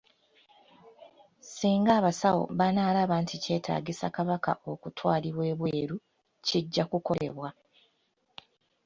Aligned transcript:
Singa 1.53 1.91
abasawo 1.99 2.43
banaalaba 2.59 3.15
nti 3.23 3.35
kyetaagisa 3.43 4.05
Kabaka 4.15 4.51
okutwalibwa 4.71 5.43
ebweru, 5.53 5.95
kijja 6.45 6.83
kukolebwa 6.91 7.49